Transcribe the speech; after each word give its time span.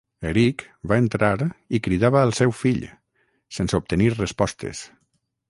Eric 0.27 0.61
va 0.91 0.97
entrar 1.01 1.29
i 1.79 1.81
cridava 1.89 2.23
al 2.23 2.33
seu 2.39 2.55
fill, 2.63 2.81
sense 3.59 3.83
obtenir 3.83 4.11
respostes. 4.17 4.85